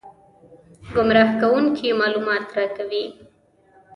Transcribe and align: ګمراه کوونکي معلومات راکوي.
ګمراه 0.93 1.31
کوونکي 1.39 1.87
معلومات 2.01 2.45
راکوي. 2.55 3.05